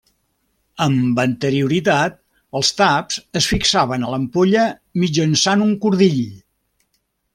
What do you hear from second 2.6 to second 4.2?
els taps es fixaven a